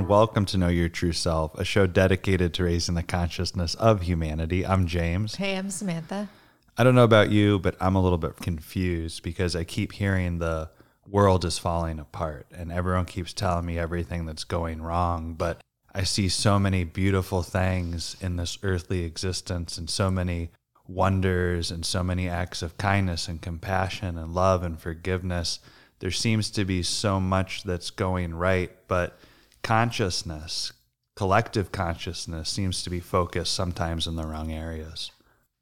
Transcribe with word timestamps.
everyone. 0.00 0.18
Welcome 0.18 0.46
to 0.46 0.56
Know 0.56 0.68
Your 0.68 0.88
True 0.88 1.12
Self, 1.12 1.54
a 1.58 1.64
show 1.64 1.86
dedicated 1.86 2.54
to 2.54 2.64
raising 2.64 2.94
the 2.94 3.02
consciousness 3.02 3.74
of 3.74 4.02
humanity. 4.02 4.64
I'm 4.64 4.86
James. 4.86 5.34
Hey, 5.34 5.58
I'm 5.58 5.70
Samantha. 5.70 6.30
I 6.78 6.84
don't 6.84 6.94
know 6.94 7.04
about 7.04 7.30
you, 7.30 7.58
but 7.58 7.76
I'm 7.80 7.96
a 7.96 8.02
little 8.02 8.16
bit 8.16 8.36
confused 8.36 9.22
because 9.22 9.54
I 9.54 9.64
keep 9.64 9.92
hearing 9.92 10.38
the 10.38 10.70
world 11.06 11.44
is 11.44 11.58
falling 11.58 11.98
apart 11.98 12.46
and 12.50 12.72
everyone 12.72 13.04
keeps 13.04 13.34
telling 13.34 13.66
me 13.66 13.78
everything 13.78 14.24
that's 14.24 14.44
going 14.44 14.80
wrong. 14.80 15.34
But 15.34 15.60
I 15.94 16.04
see 16.04 16.30
so 16.30 16.58
many 16.58 16.84
beautiful 16.84 17.42
things 17.42 18.16
in 18.22 18.36
this 18.36 18.56
earthly 18.62 19.04
existence 19.04 19.76
and 19.76 19.90
so 19.90 20.10
many 20.10 20.50
wonders 20.88 21.70
and 21.70 21.84
so 21.84 22.02
many 22.02 22.26
acts 22.26 22.62
of 22.62 22.78
kindness 22.78 23.28
and 23.28 23.42
compassion 23.42 24.16
and 24.16 24.34
love 24.34 24.62
and 24.62 24.80
forgiveness. 24.80 25.60
There 25.98 26.10
seems 26.10 26.48
to 26.52 26.64
be 26.64 26.82
so 26.82 27.20
much 27.20 27.64
that's 27.64 27.90
going 27.90 28.34
right, 28.34 28.70
but 28.88 29.18
consciousness, 29.62 30.72
collective 31.16 31.72
consciousness, 31.72 32.48
seems 32.48 32.82
to 32.82 32.90
be 32.90 33.00
focused 33.00 33.54
sometimes 33.54 34.06
in 34.06 34.16
the 34.16 34.26
wrong 34.26 34.52
areas. 34.52 35.10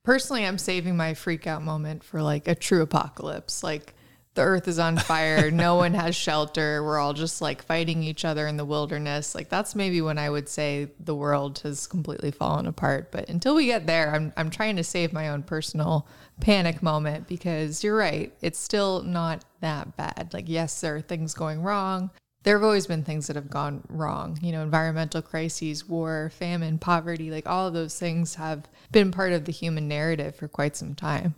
Personally, 0.05 0.47
I'm 0.47 0.59
saving 0.59 0.97
my 0.97 1.15
freak 1.15 1.47
out 1.47 1.63
moment 1.63 2.03
for 2.03 2.23
like 2.23 2.49
a 2.49 2.55
true 2.55 2.83
apocalypse. 2.83 3.63
Like 3.63 3.95
the 4.39 4.45
earth 4.45 4.69
is 4.69 4.79
on 4.79 4.97
fire, 4.97 5.51
no 5.51 5.75
one 5.75 5.95
has 5.95 6.15
shelter, 6.15 6.83
we're 6.85 6.99
all 6.99 7.13
just 7.13 7.43
like 7.43 7.61
fighting 7.61 8.05
each 8.05 8.25
other 8.25 8.47
in 8.47 8.57
the 8.57 8.65
wilderness. 8.65 9.35
Like 9.35 9.49
that's 9.49 9.75
maybe 9.75 10.01
when 10.01 10.17
I 10.17 10.31
would 10.31 10.49
say 10.49 10.89
the 11.01 11.15
world 11.15 11.59
has 11.65 11.89
completely 11.89 12.31
fallen 12.31 12.67
apart. 12.67 13.11
But 13.11 13.29
until 13.29 13.57
we 13.57 13.67
get 13.67 13.89
there, 13.89 14.15
I'm 14.15 14.33
I'm 14.37 14.49
trying 14.49 14.77
to 14.77 14.85
save 14.85 15.13
my 15.13 15.31
own 15.31 15.43
personal 15.43 16.07
panic 16.41 16.83
moment 16.85 17.27
because 17.27 17.83
you're 17.83 17.97
right, 17.97 18.33
it's 18.41 18.61
still 18.61 19.03
not 19.03 19.45
that 19.61 19.97
bad. 19.97 20.31
Like 20.33 20.49
yes, 20.49 20.81
there 20.81 20.95
are 20.95 21.01
things 21.01 21.35
going 21.35 21.61
wrong. 21.61 22.11
There 22.49 22.57
have 22.57 22.65
always 22.65 22.87
been 22.87 23.05
things 23.05 23.27
that 23.27 23.37
have 23.37 23.51
gone 23.51 23.83
wrong. 23.91 24.39
You 24.41 24.53
know, 24.53 24.63
environmental 24.63 25.21
crises, 25.21 25.87
war, 25.87 26.33
famine, 26.35 26.79
poverty, 26.79 27.31
like 27.31 27.47
all 27.47 27.67
of 27.67 27.75
those 27.75 27.99
things 27.99 28.37
have 28.37 28.67
been 28.91 29.11
part 29.11 29.35
of 29.35 29.45
the 29.45 29.53
human 29.53 29.87
narrative 29.87 30.35
for 30.35 30.49
quite 30.49 30.75
some 30.75 30.95
time. 30.95 31.35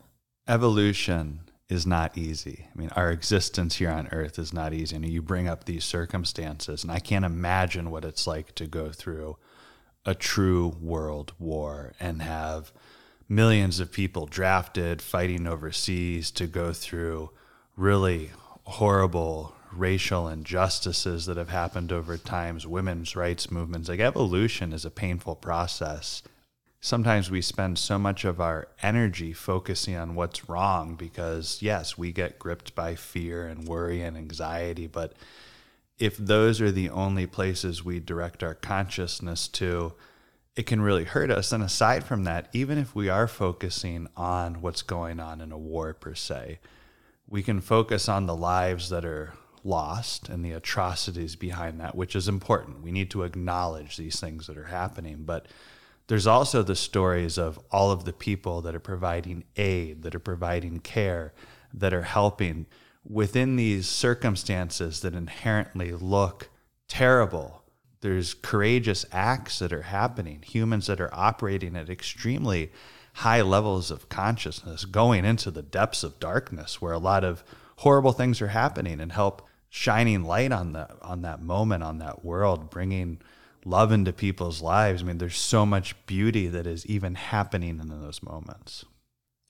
Evolution 0.46 1.40
is 1.68 1.84
not 1.84 2.16
easy. 2.16 2.68
I 2.72 2.78
mean, 2.78 2.90
our 2.94 3.10
existence 3.10 3.74
here 3.74 3.90
on 3.90 4.06
earth 4.12 4.38
is 4.38 4.52
not 4.52 4.72
easy. 4.72 4.94
And 4.94 5.04
you 5.04 5.20
bring 5.20 5.48
up 5.48 5.64
these 5.64 5.82
circumstances, 5.82 6.84
and 6.84 6.92
I 6.92 7.00
can't 7.00 7.24
imagine 7.24 7.90
what 7.90 8.04
it's 8.04 8.28
like 8.28 8.54
to 8.54 8.68
go 8.68 8.92
through 8.92 9.36
a 10.06 10.14
true 10.14 10.76
world 10.80 11.32
war 11.40 11.92
and 11.98 12.22
have 12.22 12.70
millions 13.28 13.80
of 13.80 13.90
people 13.90 14.26
drafted 14.26 15.02
fighting 15.02 15.48
overseas 15.48 16.30
to 16.30 16.46
go 16.46 16.72
through 16.72 17.30
really 17.74 18.30
horrible 18.64 19.54
racial 19.72 20.28
injustices 20.28 21.26
that 21.26 21.36
have 21.36 21.50
happened 21.50 21.92
over 21.92 22.16
times, 22.16 22.66
women's 22.66 23.14
rights 23.14 23.50
movements. 23.50 23.88
Like 23.88 24.00
evolution 24.00 24.72
is 24.72 24.84
a 24.84 24.90
painful 24.90 25.36
process 25.36 26.22
sometimes 26.80 27.30
we 27.30 27.42
spend 27.42 27.78
so 27.78 27.98
much 27.98 28.24
of 28.24 28.40
our 28.40 28.68
energy 28.82 29.32
focusing 29.32 29.96
on 29.96 30.14
what's 30.14 30.48
wrong 30.48 30.94
because, 30.94 31.60
yes, 31.60 31.96
we 31.98 32.12
get 32.12 32.38
gripped 32.38 32.74
by 32.74 32.94
fear 32.94 33.46
and 33.46 33.68
worry 33.68 34.02
and 34.02 34.16
anxiety. 34.16 34.86
But 34.86 35.12
if 35.98 36.16
those 36.16 36.60
are 36.60 36.72
the 36.72 36.90
only 36.90 37.26
places 37.26 37.84
we 37.84 38.00
direct 38.00 38.42
our 38.42 38.54
consciousness 38.54 39.46
to, 39.48 39.92
it 40.56 40.64
can 40.64 40.80
really 40.80 41.04
hurt 41.04 41.30
us. 41.30 41.52
And 41.52 41.62
aside 41.62 42.04
from 42.04 42.24
that, 42.24 42.48
even 42.52 42.78
if 42.78 42.94
we 42.94 43.08
are 43.08 43.28
focusing 43.28 44.08
on 44.16 44.62
what's 44.62 44.82
going 44.82 45.20
on 45.20 45.40
in 45.40 45.52
a 45.52 45.58
war 45.58 45.92
per 45.92 46.14
se, 46.14 46.58
we 47.30 47.42
can 47.42 47.60
focus 47.60 48.08
on 48.08 48.26
the 48.26 48.36
lives 48.36 48.90
that 48.90 49.04
are 49.04 49.32
lost 49.62 50.28
and 50.28 50.44
the 50.44 50.50
atrocities 50.50 51.36
behind 51.36 51.80
that, 51.80 51.94
which 51.94 52.16
is 52.16 52.28
important. 52.28 52.82
We 52.82 52.90
need 52.90 53.10
to 53.12 53.22
acknowledge 53.22 53.96
these 53.96 54.18
things 54.18 54.48
that 54.48 54.58
are 54.58 54.64
happening. 54.64 55.22
But 55.24 55.46
there's 56.08 56.26
also 56.26 56.62
the 56.62 56.74
stories 56.74 57.38
of 57.38 57.60
all 57.70 57.92
of 57.92 58.04
the 58.04 58.12
people 58.12 58.62
that 58.62 58.74
are 58.74 58.80
providing 58.80 59.44
aid, 59.56 60.02
that 60.02 60.14
are 60.14 60.20
providing 60.20 60.80
care, 60.80 61.32
that 61.72 61.94
are 61.94 62.02
helping 62.02 62.66
within 63.08 63.54
these 63.56 63.88
circumstances 63.88 65.00
that 65.00 65.14
inherently 65.14 65.92
look 65.92 66.50
terrible. 66.88 67.62
There's 68.00 68.34
courageous 68.34 69.06
acts 69.12 69.60
that 69.60 69.72
are 69.72 69.82
happening, 69.82 70.42
humans 70.42 70.88
that 70.88 71.00
are 71.00 71.14
operating 71.14 71.76
at 71.76 71.88
extremely 71.88 72.72
high 73.14 73.42
levels 73.42 73.90
of 73.90 74.08
consciousness, 74.08 74.84
going 74.84 75.24
into 75.24 75.50
the 75.50 75.62
depths 75.62 76.02
of 76.02 76.20
darkness 76.20 76.80
where 76.80 76.92
a 76.92 76.98
lot 76.98 77.24
of 77.24 77.44
horrible 77.78 78.12
things 78.12 78.40
are 78.40 78.48
happening 78.48 79.00
and 79.00 79.12
help 79.12 79.46
shining 79.68 80.24
light 80.24 80.52
on 80.52 80.72
the 80.72 80.88
on 81.00 81.22
that 81.22 81.40
moment 81.40 81.82
on 81.82 81.98
that 81.98 82.24
world 82.24 82.70
bringing 82.70 83.20
love 83.64 83.92
into 83.92 84.12
people's 84.12 84.60
lives. 84.62 85.02
I 85.02 85.06
mean, 85.06 85.18
there's 85.18 85.36
so 85.36 85.64
much 85.64 85.94
beauty 86.06 86.46
that 86.48 86.66
is 86.66 86.86
even 86.86 87.14
happening 87.14 87.78
in 87.78 87.88
those 87.88 88.22
moments. 88.22 88.84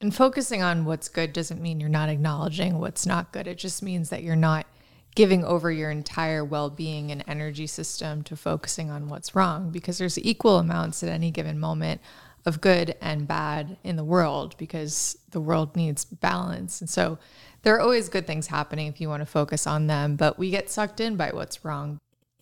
And 0.00 0.15
focusing 0.15 0.62
on 0.62 0.84
what's 0.84 1.09
good 1.09 1.32
doesn't 1.32 1.60
mean 1.60 1.78
you're 1.78 1.88
not 1.88 2.09
acknowledging 2.09 2.78
what's 2.78 3.06
not 3.06 3.32
good. 3.32 3.47
It 3.47 3.59
just 3.59 3.82
means 3.82 4.10
that 4.10 4.22
you're 4.22 4.34
not 4.34 4.66
giving 5.15 5.44
over 5.44 5.71
your 5.71 5.91
entire 5.91 6.44
well 6.44 6.71
being 6.71 7.10
and 7.10 7.25
energy 7.27 7.66
system 7.66 8.22
to 8.22 8.37
focusing 8.37 8.91
on 8.91 9.09
what's 9.09 9.34
wrong 9.34 9.71
because 9.71 9.98
there's 9.98 10.19
equal 10.19 10.59
amounts 10.59 11.03
at 11.03 11.09
any 11.09 11.31
given 11.31 11.59
moment 11.59 12.00
of 12.46 12.60
good 12.60 12.96
and 13.00 13.28
bad 13.28 13.76
in 13.84 13.96
the 13.96 14.04
world 14.04 14.56
because 14.56 15.18
the 15.30 15.40
world 15.40 15.76
needs 15.76 16.04
balance. 16.04 16.80
And 16.80 16.88
so 16.88 17.18
there 17.62 17.74
are 17.76 17.80
always 17.80 18.08
good 18.08 18.26
things 18.26 18.46
happening 18.46 18.86
if 18.86 19.00
you 19.00 19.08
want 19.08 19.20
to 19.20 19.26
focus 19.26 19.66
on 19.66 19.86
them, 19.86 20.16
but 20.16 20.38
we 20.38 20.50
get 20.50 20.70
sucked 20.70 21.00
in 21.00 21.16
by 21.16 21.30
what's 21.30 21.64
wrong 21.64 22.00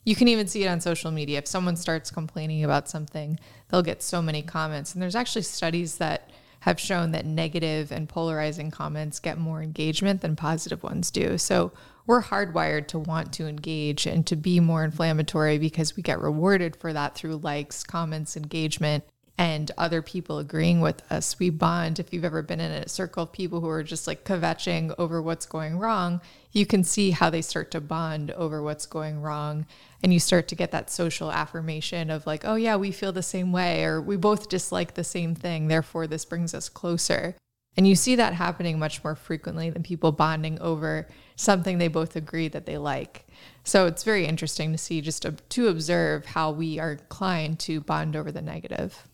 you 0.08 0.16
can 0.16 0.28
even 0.28 0.46
see 0.46 0.64
it 0.64 0.68
on 0.68 0.80
social 0.80 1.10
media. 1.10 1.36
If 1.36 1.46
someone 1.46 1.76
starts 1.76 2.10
complaining 2.10 2.64
about 2.64 2.88
something, 2.88 3.38
they'll 3.68 3.82
get 3.82 4.02
so 4.02 4.22
many 4.22 4.40
comments. 4.40 4.94
And 4.94 5.02
there's 5.02 5.14
actually 5.14 5.42
studies 5.42 5.98
that 5.98 6.30
have 6.60 6.80
shown 6.80 7.12
that 7.12 7.26
negative 7.26 7.92
and 7.92 8.08
polarizing 8.08 8.70
comments 8.70 9.20
get 9.20 9.36
more 9.36 9.62
engagement 9.62 10.22
than 10.22 10.34
positive 10.34 10.82
ones 10.82 11.10
do. 11.10 11.36
So 11.36 11.72
we're 12.06 12.22
hardwired 12.22 12.88
to 12.88 12.98
want 12.98 13.34
to 13.34 13.46
engage 13.46 14.06
and 14.06 14.26
to 14.28 14.34
be 14.34 14.60
more 14.60 14.82
inflammatory 14.82 15.58
because 15.58 15.94
we 15.94 16.02
get 16.02 16.22
rewarded 16.22 16.74
for 16.74 16.94
that 16.94 17.14
through 17.14 17.36
likes, 17.36 17.84
comments, 17.84 18.34
engagement 18.34 19.04
and 19.38 19.70
other 19.78 20.02
people 20.02 20.40
agreeing 20.40 20.80
with 20.80 21.00
us. 21.12 21.38
We 21.38 21.48
bond. 21.50 22.00
If 22.00 22.12
you've 22.12 22.24
ever 22.24 22.42
been 22.42 22.58
in 22.58 22.72
a 22.72 22.88
circle 22.88 23.22
of 23.22 23.32
people 23.32 23.60
who 23.60 23.68
are 23.68 23.84
just 23.84 24.08
like 24.08 24.24
kvetching 24.24 24.92
over 24.98 25.22
what's 25.22 25.46
going 25.46 25.78
wrong, 25.78 26.20
you 26.50 26.66
can 26.66 26.82
see 26.82 27.12
how 27.12 27.30
they 27.30 27.40
start 27.40 27.70
to 27.70 27.80
bond 27.80 28.32
over 28.32 28.60
what's 28.60 28.84
going 28.84 29.22
wrong. 29.22 29.64
And 30.02 30.12
you 30.12 30.18
start 30.18 30.48
to 30.48 30.56
get 30.56 30.72
that 30.72 30.90
social 30.90 31.30
affirmation 31.30 32.10
of 32.10 32.26
like, 32.26 32.44
oh, 32.44 32.56
yeah, 32.56 32.74
we 32.74 32.90
feel 32.90 33.12
the 33.12 33.22
same 33.22 33.52
way, 33.52 33.84
or 33.84 34.02
we 34.02 34.16
both 34.16 34.48
dislike 34.48 34.94
the 34.94 35.04
same 35.04 35.36
thing. 35.36 35.68
Therefore, 35.68 36.08
this 36.08 36.24
brings 36.24 36.52
us 36.52 36.68
closer. 36.68 37.36
And 37.76 37.86
you 37.86 37.94
see 37.94 38.16
that 38.16 38.34
happening 38.34 38.80
much 38.80 39.04
more 39.04 39.14
frequently 39.14 39.70
than 39.70 39.84
people 39.84 40.10
bonding 40.10 40.60
over 40.60 41.06
something 41.36 41.78
they 41.78 41.86
both 41.86 42.16
agree 42.16 42.48
that 42.48 42.66
they 42.66 42.76
like. 42.76 43.24
So 43.62 43.86
it's 43.86 44.02
very 44.02 44.26
interesting 44.26 44.72
to 44.72 44.78
see 44.78 45.00
just 45.00 45.22
to, 45.22 45.32
to 45.32 45.68
observe 45.68 46.26
how 46.26 46.50
we 46.50 46.80
are 46.80 46.92
inclined 46.92 47.60
to 47.60 47.80
bond 47.80 48.16
over 48.16 48.32
the 48.32 48.42
negative. 48.42 49.07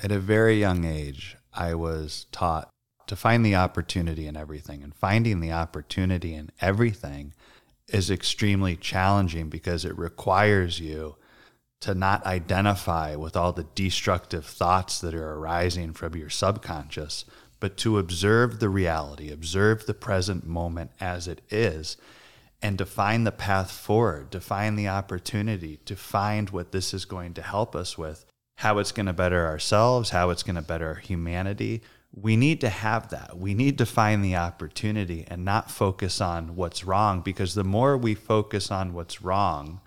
At 0.00 0.12
a 0.12 0.20
very 0.20 0.60
young 0.60 0.84
age, 0.84 1.36
I 1.52 1.74
was 1.74 2.26
taught 2.30 2.70
to 3.08 3.16
find 3.16 3.44
the 3.44 3.56
opportunity 3.56 4.28
in 4.28 4.36
everything, 4.36 4.82
and 4.84 4.94
finding 4.94 5.40
the 5.40 5.50
opportunity 5.50 6.34
in 6.34 6.50
everything 6.60 7.34
is 7.88 8.08
extremely 8.08 8.76
challenging 8.76 9.48
because 9.48 9.84
it 9.84 9.98
requires 9.98 10.78
you 10.78 11.16
to 11.80 11.94
not 11.94 12.24
identify 12.26 13.16
with 13.16 13.36
all 13.36 13.52
the 13.52 13.66
destructive 13.74 14.46
thoughts 14.46 15.00
that 15.00 15.14
are 15.14 15.34
arising 15.34 15.94
from 15.94 16.14
your 16.14 16.30
subconscious, 16.30 17.24
but 17.58 17.76
to 17.78 17.98
observe 17.98 18.60
the 18.60 18.68
reality, 18.68 19.32
observe 19.32 19.86
the 19.86 19.94
present 19.94 20.46
moment 20.46 20.92
as 21.00 21.26
it 21.26 21.40
is, 21.50 21.96
and 22.62 22.78
to 22.78 22.86
find 22.86 23.26
the 23.26 23.32
path 23.32 23.72
forward, 23.72 24.30
to 24.30 24.40
find 24.40 24.78
the 24.78 24.88
opportunity, 24.88 25.78
to 25.86 25.96
find 25.96 26.50
what 26.50 26.70
this 26.70 26.94
is 26.94 27.04
going 27.04 27.34
to 27.34 27.42
help 27.42 27.74
us 27.74 27.98
with 27.98 28.24
how 28.58 28.78
it's 28.78 28.90
going 28.90 29.06
to 29.06 29.12
better 29.12 29.46
ourselves, 29.46 30.10
how 30.10 30.30
it's 30.30 30.42
going 30.42 30.56
to 30.56 30.62
better 30.62 30.96
humanity. 30.96 31.80
We 32.12 32.36
need 32.36 32.60
to 32.62 32.68
have 32.68 33.10
that. 33.10 33.38
We 33.38 33.54
need 33.54 33.78
to 33.78 33.86
find 33.86 34.24
the 34.24 34.34
opportunity 34.34 35.24
and 35.28 35.44
not 35.44 35.70
focus 35.70 36.20
on 36.20 36.56
what's 36.56 36.82
wrong 36.82 37.20
because 37.20 37.54
the 37.54 37.62
more 37.62 37.96
we 37.96 38.16
focus 38.16 38.72
on 38.72 38.94
what's 38.94 39.22
wrong, 39.22 39.80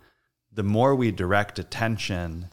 the 0.53 0.63
more 0.63 0.95
we 0.95 1.11
direct 1.11 1.59
attention 1.59 2.47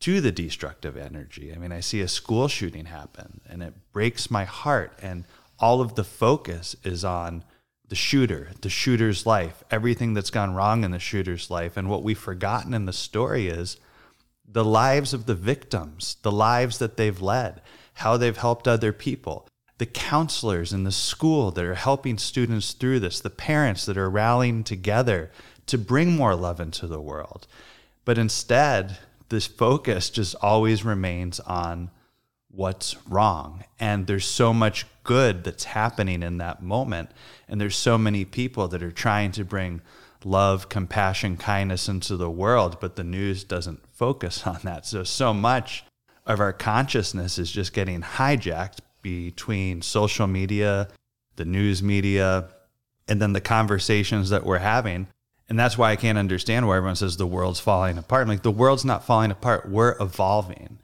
to 0.00 0.20
the 0.20 0.32
destructive 0.32 0.96
energy. 0.96 1.52
I 1.54 1.58
mean, 1.58 1.70
I 1.70 1.78
see 1.78 2.00
a 2.00 2.08
school 2.08 2.48
shooting 2.48 2.86
happen 2.86 3.40
and 3.48 3.62
it 3.62 3.74
breaks 3.92 4.32
my 4.32 4.44
heart, 4.44 4.98
and 5.00 5.24
all 5.60 5.80
of 5.80 5.94
the 5.94 6.02
focus 6.02 6.74
is 6.82 7.04
on 7.04 7.44
the 7.86 7.94
shooter, 7.94 8.50
the 8.62 8.68
shooter's 8.68 9.26
life, 9.26 9.62
everything 9.70 10.12
that's 10.12 10.30
gone 10.30 10.54
wrong 10.54 10.82
in 10.82 10.90
the 10.90 10.98
shooter's 10.98 11.52
life. 11.52 11.76
And 11.76 11.88
what 11.88 12.02
we've 12.02 12.18
forgotten 12.18 12.74
in 12.74 12.86
the 12.86 12.92
story 12.92 13.46
is 13.46 13.76
the 14.52 14.64
lives 14.64 15.14
of 15.14 15.26
the 15.26 15.34
victims, 15.34 16.16
the 16.22 16.32
lives 16.32 16.78
that 16.78 16.96
they've 16.96 17.20
led, 17.20 17.60
how 17.94 18.16
they've 18.16 18.36
helped 18.36 18.68
other 18.68 18.92
people, 18.92 19.48
the 19.78 19.86
counselors 19.86 20.72
in 20.72 20.84
the 20.84 20.92
school 20.92 21.50
that 21.50 21.64
are 21.64 21.74
helping 21.74 22.18
students 22.18 22.72
through 22.72 23.00
this, 23.00 23.20
the 23.20 23.30
parents 23.30 23.86
that 23.86 23.96
are 23.96 24.10
rallying 24.10 24.62
together 24.62 25.30
to 25.66 25.78
bring 25.78 26.16
more 26.16 26.34
love 26.34 26.60
into 26.60 26.86
the 26.86 27.00
world. 27.00 27.46
But 28.04 28.18
instead, 28.18 28.98
this 29.28 29.46
focus 29.46 30.10
just 30.10 30.34
always 30.42 30.84
remains 30.84 31.40
on 31.40 31.90
what's 32.50 32.96
wrong. 33.08 33.64
And 33.80 34.06
there's 34.06 34.26
so 34.26 34.52
much 34.52 34.86
good 35.04 35.44
that's 35.44 35.64
happening 35.64 36.22
in 36.22 36.38
that 36.38 36.62
moment. 36.62 37.10
And 37.48 37.60
there's 37.60 37.76
so 37.76 37.96
many 37.96 38.24
people 38.24 38.68
that 38.68 38.82
are 38.82 38.92
trying 38.92 39.32
to 39.32 39.44
bring 39.44 39.80
love, 40.24 40.68
compassion, 40.68 41.36
kindness 41.36 41.88
into 41.88 42.16
the 42.16 42.30
world, 42.30 42.78
but 42.80 42.96
the 42.96 43.04
news 43.04 43.44
doesn't 43.44 43.80
focus 43.92 44.46
on 44.46 44.58
that. 44.64 44.86
So, 44.86 45.04
so 45.04 45.32
much 45.34 45.84
of 46.26 46.40
our 46.40 46.52
consciousness 46.52 47.38
is 47.38 47.50
just 47.50 47.72
getting 47.72 48.00
hijacked 48.00 48.78
between 49.02 49.82
social 49.82 50.26
media, 50.26 50.88
the 51.36 51.44
news 51.44 51.82
media, 51.82 52.48
and 53.08 53.20
then 53.20 53.32
the 53.32 53.40
conversations 53.40 54.30
that 54.30 54.44
we're 54.44 54.58
having. 54.58 55.08
And 55.48 55.58
that's 55.58 55.76
why 55.76 55.90
I 55.90 55.96
can't 55.96 56.18
understand 56.18 56.66
why 56.66 56.76
everyone 56.76 56.96
says 56.96 57.16
the 57.16 57.26
world's 57.26 57.60
falling 57.60 57.98
apart. 57.98 58.22
I'm 58.22 58.28
like, 58.28 58.42
the 58.42 58.50
world's 58.50 58.84
not 58.84 59.04
falling 59.04 59.30
apart. 59.30 59.68
We're 59.68 59.96
evolving. 60.00 60.78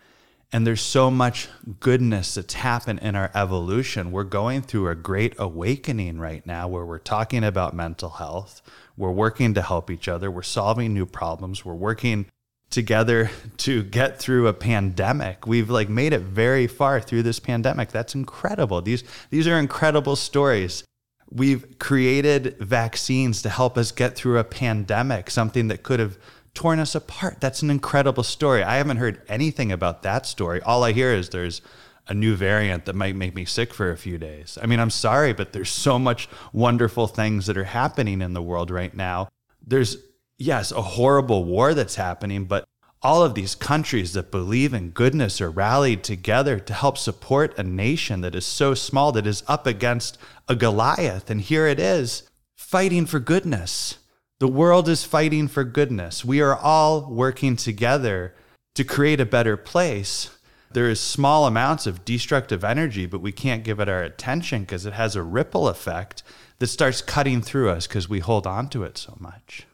And 0.53 0.67
there's 0.67 0.81
so 0.81 1.11
much 1.11 1.49
goodness 1.79 2.35
that's 2.35 2.55
happened 2.55 3.01
in 3.01 3.15
our 3.15 3.31
evolution. 3.35 4.13
We're 4.13 4.25
going 4.25 4.63
through 4.63 4.89
a 4.89 4.95
great 4.95 5.35
awakening 5.39 6.19
right 6.19 6.45
now 6.47 6.69
where 6.69 6.87
we're 6.87 6.99
talking 6.99 7.45
about 7.45 7.75
mental 7.75 8.09
health. 8.11 8.63
We're 8.99 9.13
working 9.13 9.55
to 9.55 9.63
help 9.63 9.91
each 9.91 10.09
other. 10.09 10.31
We're 10.31 10.43
solving 10.43 10.93
new 10.93 11.07
problems. 11.07 11.65
We're 11.65 11.75
working 11.75 12.27
together 12.69 13.31
to 13.59 13.83
get 13.85 14.19
through 14.19 14.49
a 14.49 14.53
pandemic. 14.53 15.47
We've 15.47 15.71
like 15.71 15.89
made 15.89 16.13
it 16.13 16.21
very 16.21 16.67
far 16.67 17.01
through 17.01 17.23
this 17.23 17.39
pandemic. 17.39 17.91
That's 17.91 18.15
incredible. 18.15 18.83
These 18.83 19.05
these 19.31 19.47
are 19.47 19.59
incredible 19.59 20.17
stories. 20.17 20.85
We've 21.31 21.79
created 21.79 22.57
vaccines 22.59 23.43
to 23.43 23.51
help 23.51 23.77
us 23.77 23.93
get 23.93 24.17
through 24.17 24.39
a 24.39 24.45
pandemic, 24.45 25.31
something 25.31 25.69
that 25.69 25.83
could 25.83 26.01
have 26.01 26.19
torn 26.55 26.81
us 26.81 26.95
apart. 26.95 27.37
That's 27.41 27.63
an 27.63 27.71
incredible 27.71 28.23
story. 28.25 28.65
I 28.65 28.77
haven't 28.77 28.97
heard 28.97 29.23
anything 29.29 29.71
about 29.71 30.03
that 30.03 30.27
story. 30.27 30.61
All 30.63 30.83
I 30.83 30.93
hear 30.93 31.13
is 31.13 31.29
there's 31.29 31.61
a 32.09 32.15
new 32.15 32.35
variant 32.35 32.87
that 32.87 32.95
might 32.95 33.17
make 33.17 33.35
me 33.35 33.45
sick 33.45 33.75
for 33.75 33.91
a 33.91 33.97
few 33.97 34.19
days. 34.19 34.59
I 34.63 34.67
mean, 34.67 34.81
I'm 34.81 34.91
sorry, 34.91 35.33
but 35.33 35.53
there's 35.53 35.71
so 35.71 35.99
much 35.99 36.29
wonderful 36.53 37.07
things 37.07 37.47
that 37.47 37.57
are 37.57 37.65
happening 37.65 38.23
in 38.23 38.33
the 38.33 38.43
world 38.43 38.71
right 38.71 38.95
now. 38.95 39.29
There's 39.65 39.99
yes, 40.39 40.73
a 40.73 40.81
horrible 40.81 41.45
war 41.45 41.75
that's 41.75 41.97
happening, 41.97 42.45
but 42.45 42.65
all 43.03 43.23
of 43.23 43.35
these 43.35 43.55
countries 43.55 44.13
that 44.15 44.31
believe 44.31 44.75
in 44.75 44.91
goodness 44.91 45.41
are 45.41 45.51
rallied 45.51 46.03
together 46.03 46.59
to 46.59 46.73
help 46.73 46.99
support 46.99 47.57
a 47.59 47.63
nation 47.63 48.23
that 48.23 48.35
is 48.35 48.47
so 48.47 48.75
small 48.75 49.13
that 49.13 49.27
is 49.27 49.45
up 49.47 49.67
against 49.67 50.19
a 50.49 50.57
Goliath. 50.57 51.31
And 51.31 51.41
here 51.41 51.67
it 51.67 51.79
is 51.79 52.25
fighting 52.57 53.07
for 53.07 53.21
goodness. 53.21 53.99
The 54.41 54.49
world 54.49 54.89
is 54.89 55.05
fighting 55.05 55.49
for 55.49 55.65
goodness. 55.65 56.25
We 56.25 56.41
are 56.41 56.57
all 56.57 57.09
working 57.11 57.57
together 57.57 58.35
to 58.75 58.85
create 58.85 59.21
a 59.21 59.27
better 59.27 59.57
place. 59.57 60.31
There 60.73 60.89
is 60.89 61.01
small 61.01 61.47
amounts 61.47 61.87
of 61.87 62.05
destructive 62.05 62.65
energy, 62.65 63.07
but 63.07 63.21
we 63.21 63.33
can't 63.33 63.65
give 63.65 63.81
it 63.81 63.89
our 63.89 64.03
attention 64.03 64.63
because 64.63 64.87
it 64.87 64.93
has 64.93 65.17
a 65.17 65.23
ripple 65.23 65.69
effect 65.69 66.23
that 66.59 66.67
starts 66.67 67.03
cutting 67.03 67.41
through 67.41 67.71
us 67.71 67.87
because 67.87 68.09
we 68.09 68.21
hold 68.21 68.47
on 68.47 68.69
to 68.71 68.83
it 68.83 68.99
so 68.99 69.17
much 69.19 69.67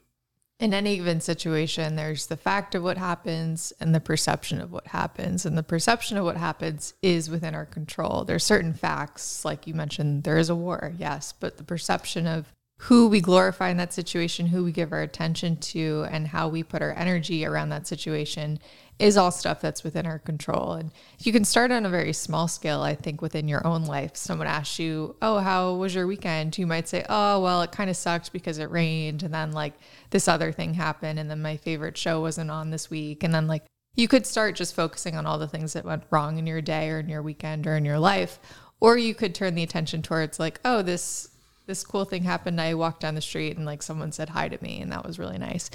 in 0.60 0.72
any 0.72 0.96
given 0.96 1.20
situation, 1.20 1.96
there's 1.96 2.26
the 2.26 2.36
fact 2.36 2.74
of 2.74 2.82
what 2.82 2.96
happens 2.96 3.72
and 3.80 3.94
the 3.94 4.00
perception 4.00 4.60
of 4.60 4.72
what 4.72 4.86
happens. 4.86 5.44
And 5.44 5.58
the 5.58 5.62
perception 5.62 6.16
of 6.16 6.24
what 6.24 6.36
happens 6.36 6.94
is 7.02 7.28
within 7.28 7.54
our 7.54 7.66
control. 7.66 8.24
There's 8.24 8.44
certain 8.44 8.72
facts, 8.72 9.44
like 9.44 9.66
you 9.66 9.74
mentioned, 9.74 10.22
there 10.22 10.38
is 10.38 10.48
a 10.48 10.54
war, 10.54 10.94
yes, 10.96 11.34
but 11.38 11.58
the 11.58 11.64
perception 11.64 12.26
of 12.26 12.52
who 12.78 13.08
we 13.08 13.20
glorify 13.20 13.70
in 13.70 13.76
that 13.76 13.92
situation, 13.92 14.46
who 14.46 14.64
we 14.64 14.72
give 14.72 14.92
our 14.92 15.02
attention 15.02 15.56
to, 15.56 16.06
and 16.10 16.28
how 16.28 16.48
we 16.48 16.62
put 16.62 16.82
our 16.82 16.92
energy 16.92 17.44
around 17.44 17.68
that 17.68 17.86
situation 17.86 18.58
is 18.98 19.16
all 19.16 19.30
stuff 19.30 19.60
that's 19.60 19.82
within 19.82 20.06
our 20.06 20.20
control. 20.20 20.72
And 20.72 20.92
you 21.18 21.32
can 21.32 21.44
start 21.44 21.72
on 21.72 21.84
a 21.84 21.90
very 21.90 22.12
small 22.12 22.46
scale, 22.46 22.82
I 22.82 22.94
think, 22.94 23.20
within 23.20 23.48
your 23.48 23.66
own 23.66 23.84
life. 23.84 24.14
Someone 24.14 24.46
asks 24.46 24.78
you, 24.78 25.16
Oh, 25.20 25.38
how 25.38 25.74
was 25.74 25.94
your 25.94 26.06
weekend? 26.06 26.56
You 26.56 26.66
might 26.66 26.88
say, 26.88 27.04
Oh, 27.08 27.40
well, 27.40 27.62
it 27.62 27.72
kind 27.72 27.90
of 27.90 27.96
sucked 27.96 28.32
because 28.32 28.58
it 28.58 28.70
rained. 28.70 29.22
And 29.22 29.34
then, 29.34 29.52
like, 29.52 29.74
this 30.10 30.28
other 30.28 30.52
thing 30.52 30.74
happened. 30.74 31.18
And 31.18 31.28
then 31.28 31.42
my 31.42 31.56
favorite 31.56 31.96
show 31.96 32.20
wasn't 32.20 32.50
on 32.50 32.70
this 32.70 32.88
week. 32.88 33.24
And 33.24 33.34
then, 33.34 33.48
like, 33.48 33.64
you 33.96 34.06
could 34.06 34.26
start 34.26 34.54
just 34.54 34.74
focusing 34.74 35.16
on 35.16 35.26
all 35.26 35.38
the 35.38 35.48
things 35.48 35.72
that 35.72 35.84
went 35.84 36.04
wrong 36.10 36.38
in 36.38 36.46
your 36.46 36.60
day 36.60 36.90
or 36.90 37.00
in 37.00 37.08
your 37.08 37.22
weekend 37.22 37.66
or 37.66 37.76
in 37.76 37.84
your 37.84 37.98
life. 37.98 38.38
Or 38.80 38.96
you 38.96 39.14
could 39.14 39.34
turn 39.34 39.54
the 39.54 39.62
attention 39.62 40.02
towards, 40.02 40.38
like, 40.38 40.60
Oh, 40.64 40.82
this. 40.82 41.30
This 41.66 41.82
cool 41.82 42.04
thing 42.04 42.24
happened. 42.24 42.60
I 42.60 42.74
walked 42.74 43.00
down 43.00 43.14
the 43.14 43.22
street 43.22 43.56
and 43.56 43.64
like 43.64 43.82
someone 43.82 44.12
said 44.12 44.28
hi 44.28 44.50
to 44.50 44.62
me, 44.62 44.82
and 44.82 44.92
that 44.92 45.02
was 45.02 45.18
really 45.18 45.38
nice 45.38 45.70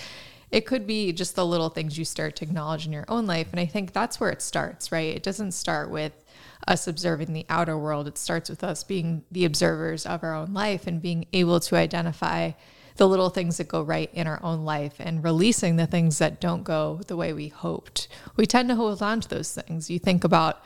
it 0.51 0.65
could 0.65 0.87
be 0.87 1.11
just 1.11 1.35
the 1.35 1.45
little 1.45 1.69
things 1.69 1.97
you 1.97 2.05
start 2.05 2.35
to 2.37 2.45
acknowledge 2.45 2.85
in 2.85 2.91
your 2.91 3.05
own 3.07 3.27
life. 3.27 3.47
And 3.51 3.59
I 3.59 3.65
think 3.65 3.93
that's 3.93 4.19
where 4.19 4.31
it 4.31 4.41
starts, 4.41 4.91
right? 4.91 5.15
It 5.15 5.23
doesn't 5.23 5.51
start 5.51 5.89
with 5.89 6.23
us 6.67 6.87
observing 6.87 7.33
the 7.33 7.45
outer 7.49 7.77
world, 7.77 8.07
it 8.07 8.17
starts 8.17 8.49
with 8.49 8.63
us 8.63 8.83
being 8.83 9.23
the 9.31 9.45
observers 9.45 10.05
of 10.05 10.23
our 10.23 10.35
own 10.35 10.53
life 10.53 10.87
and 10.87 11.01
being 11.01 11.25
able 11.33 11.59
to 11.59 11.75
identify 11.75 12.51
the 12.97 13.07
little 13.07 13.29
things 13.29 13.57
that 13.57 13.67
go 13.69 13.81
right 13.81 14.09
in 14.13 14.27
our 14.27 14.43
own 14.43 14.65
life 14.65 14.95
and 14.99 15.23
releasing 15.23 15.77
the 15.77 15.87
things 15.87 16.17
that 16.17 16.41
don't 16.41 16.63
go 16.63 16.99
the 17.07 17.15
way 17.15 17.31
we 17.31 17.47
hoped. 17.47 18.09
We 18.35 18.45
tend 18.45 18.67
to 18.69 18.75
hold 18.75 19.01
on 19.01 19.21
to 19.21 19.29
those 19.29 19.53
things. 19.53 19.89
You 19.89 19.99
think 19.99 20.25
about 20.25 20.61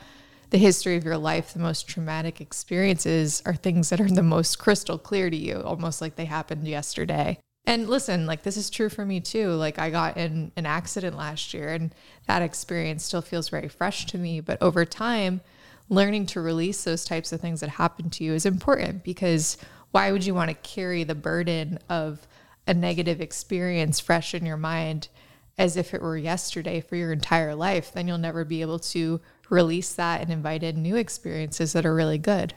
the 0.50 0.58
history 0.58 0.96
of 0.96 1.04
your 1.04 1.16
life, 1.16 1.52
the 1.52 1.60
most 1.60 1.88
traumatic 1.88 2.40
experiences 2.40 3.40
are 3.46 3.54
things 3.54 3.88
that 3.90 4.00
are 4.00 4.10
the 4.10 4.22
most 4.22 4.58
crystal 4.58 4.98
clear 4.98 5.30
to 5.30 5.36
you, 5.36 5.62
almost 5.62 6.00
like 6.00 6.16
they 6.16 6.24
happened 6.24 6.66
yesterday. 6.66 7.38
And 7.66 7.88
listen, 7.88 8.26
like 8.26 8.42
this 8.42 8.56
is 8.56 8.68
true 8.68 8.88
for 8.88 9.06
me 9.06 9.20
too. 9.20 9.52
Like 9.52 9.78
I 9.78 9.90
got 9.90 10.16
in 10.16 10.52
an 10.56 10.66
accident 10.66 11.16
last 11.16 11.54
year 11.54 11.70
and 11.70 11.94
that 12.26 12.42
experience 12.42 13.04
still 13.04 13.22
feels 13.22 13.48
very 13.48 13.68
fresh 13.68 14.06
to 14.06 14.18
me. 14.18 14.40
But 14.40 14.60
over 14.60 14.84
time, 14.84 15.40
learning 15.88 16.26
to 16.26 16.40
release 16.40 16.84
those 16.84 17.04
types 17.04 17.32
of 17.32 17.40
things 17.40 17.60
that 17.60 17.70
happen 17.70 18.10
to 18.10 18.24
you 18.24 18.34
is 18.34 18.46
important 18.46 19.02
because 19.02 19.56
why 19.92 20.12
would 20.12 20.26
you 20.26 20.34
want 20.34 20.50
to 20.50 20.54
carry 20.56 21.04
the 21.04 21.14
burden 21.14 21.78
of 21.88 22.26
a 22.66 22.74
negative 22.74 23.20
experience 23.20 24.00
fresh 24.00 24.34
in 24.34 24.44
your 24.44 24.56
mind 24.56 25.08
as 25.56 25.76
if 25.76 25.94
it 25.94 26.02
were 26.02 26.16
yesterday 26.16 26.80
for 26.80 26.96
your 26.96 27.12
entire 27.12 27.54
life? 27.54 27.92
Then 27.92 28.08
you'll 28.08 28.18
never 28.18 28.44
be 28.44 28.60
able 28.60 28.78
to 28.80 29.20
release 29.48 29.94
that 29.94 30.20
and 30.20 30.30
invite 30.30 30.62
in 30.62 30.82
new 30.82 30.96
experiences 30.96 31.72
that 31.72 31.86
are 31.86 31.94
really 31.94 32.18
good 32.18 32.54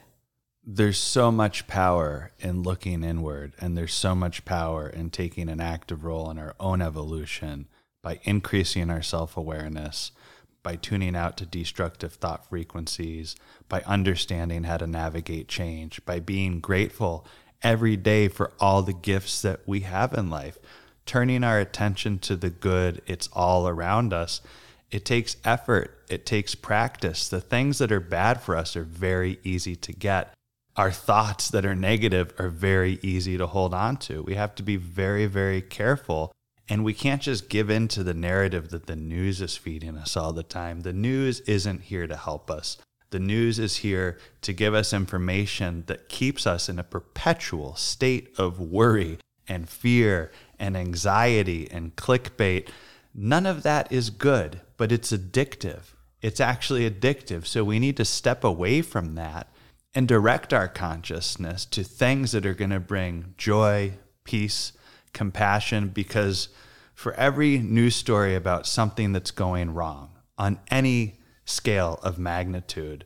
there's 0.69 0.99
so 0.99 1.31
much 1.31 1.65
power 1.65 2.31
in 2.39 2.61
looking 2.61 3.01
inward, 3.01 3.53
and 3.57 3.77
there's 3.77 3.93
so 3.93 4.13
much 4.13 4.43
power 4.43 4.89
in 4.89 5.09
taking 5.09 5.47
an 5.47 5.61
active 5.61 6.03
role 6.03 6.29
in 6.29 6.37
our 6.37 6.55
own 6.59 6.81
evolution 6.81 7.69
by 8.03 8.19
increasing 8.23 8.89
our 8.89 9.01
self 9.01 9.37
awareness, 9.37 10.11
by 10.63 10.75
tuning 10.75 11.15
out 11.15 11.37
to 11.37 11.45
destructive 11.45 12.15
thought 12.15 12.49
frequencies, 12.49 13.33
by 13.69 13.81
understanding 13.83 14.65
how 14.65 14.75
to 14.75 14.85
navigate 14.85 15.47
change, 15.47 16.03
by 16.05 16.19
being 16.19 16.59
grateful 16.59 17.25
every 17.63 17.95
day 17.95 18.27
for 18.27 18.51
all 18.59 18.81
the 18.81 18.91
gifts 18.91 19.41
that 19.41 19.61
we 19.65 19.79
have 19.79 20.13
in 20.13 20.29
life, 20.29 20.57
turning 21.05 21.45
our 21.45 21.61
attention 21.61 22.19
to 22.19 22.35
the 22.35 22.49
good, 22.49 23.01
it's 23.07 23.29
all 23.31 23.69
around 23.69 24.11
us. 24.11 24.41
It 24.91 25.05
takes 25.05 25.37
effort, 25.45 26.03
it 26.09 26.25
takes 26.25 26.55
practice. 26.55 27.29
The 27.29 27.41
things 27.41 27.77
that 27.77 27.91
are 27.91 28.01
bad 28.01 28.41
for 28.41 28.57
us 28.57 28.75
are 28.75 28.83
very 28.83 29.39
easy 29.45 29.77
to 29.77 29.93
get 29.93 30.33
our 30.77 30.91
thoughts 30.91 31.49
that 31.49 31.65
are 31.65 31.75
negative 31.75 32.33
are 32.37 32.49
very 32.49 32.99
easy 33.01 33.37
to 33.37 33.47
hold 33.47 33.73
on 33.73 33.97
to. 33.97 34.21
We 34.21 34.35
have 34.35 34.53
to 34.55 34.63
be 34.63 34.75
very, 34.75 35.25
very 35.25 35.61
careful. 35.61 36.31
And 36.69 36.83
we 36.83 36.93
can't 36.93 37.21
just 37.21 37.49
give 37.49 37.69
in 37.69 37.87
to 37.89 38.03
the 38.03 38.13
narrative 38.13 38.69
that 38.69 38.85
the 38.85 38.95
news 38.95 39.41
is 39.41 39.57
feeding 39.57 39.97
us 39.97 40.15
all 40.15 40.33
the 40.33 40.43
time. 40.43 40.81
The 40.81 40.93
news 40.93 41.39
isn't 41.41 41.83
here 41.83 42.05
to 42.05 42.15
help 42.15 42.51
us. 42.51 42.77
The 43.09 43.19
news 43.19 43.57
is 43.57 43.77
here 43.77 44.19
to 44.41 44.53
give 44.53 44.73
us 44.73 44.93
information 44.93 45.85
that 45.87 46.09
keeps 46.09 46.45
us 46.45 46.67
in 46.67 46.77
a 46.77 46.83
perpetual 46.83 47.75
state 47.75 48.35
of 48.37 48.59
worry 48.59 49.17
and 49.47 49.67
fear 49.67 50.31
and 50.59 50.75
anxiety 50.75 51.71
and 51.71 51.95
clickbait. 51.95 52.67
None 53.15 53.45
of 53.45 53.63
that 53.63 53.89
is 53.91 54.09
good, 54.09 54.59
but 54.75 54.91
it's 54.91 55.13
addictive. 55.13 55.93
It's 56.21 56.41
actually 56.41 56.87
addictive. 56.87 57.45
So 57.45 57.63
we 57.63 57.79
need 57.79 57.95
to 57.97 58.05
step 58.05 58.43
away 58.43 58.81
from 58.81 59.15
that 59.15 59.47
and 59.97 60.07
direct 60.07 60.53
our 60.53 60.67
consciousness 60.67 61.65
to 61.65 61.83
things 61.83 62.31
that 62.31 62.45
are 62.45 62.53
going 62.53 62.69
to 62.69 62.79
bring 62.79 63.33
joy, 63.35 63.91
peace, 64.23 64.71
compassion, 65.11 65.87
because 65.87 66.49
for 66.93 67.15
every 67.15 67.57
news 67.57 67.95
story 67.95 68.35
about 68.35 68.67
something 68.67 69.11
that's 69.11 69.31
going 69.31 69.73
wrong 69.73 70.11
on 70.37 70.59
any 70.69 71.19
scale 71.45 71.99
of 72.03 72.19
magnitude, 72.19 73.05